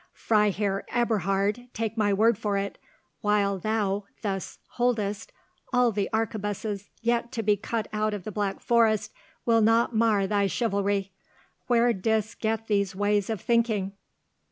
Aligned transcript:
"Freiherr 0.17 0.83
Eberhard, 0.89 1.67
take 1.75 1.95
my 1.95 2.11
word 2.11 2.35
for 2.35 2.57
it, 2.57 2.79
while 3.19 3.59
thou 3.59 4.05
thus 4.23 4.57
holdest, 4.69 5.31
all 5.71 5.91
the 5.91 6.09
arquebuses 6.11 6.89
yet 7.03 7.31
to 7.31 7.43
be 7.43 7.55
cut 7.55 7.87
out 7.93 8.11
of 8.15 8.23
the 8.23 8.31
Black 8.31 8.61
Forest 8.61 9.11
will 9.45 9.61
not 9.61 9.95
mar 9.95 10.25
thy 10.25 10.47
chivalry. 10.47 11.11
Where 11.67 11.93
didst 11.93 12.39
get 12.39 12.65
these 12.65 12.95
ways 12.95 13.29
of 13.29 13.41
thinking?" 13.41 13.91